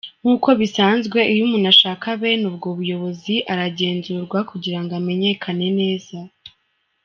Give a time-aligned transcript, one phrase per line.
[0.23, 6.17] Nkuko bisanzwe iyo umuntu ashaka bene ubwo buyobozi aragenzurwa kugirango amenyekane neza.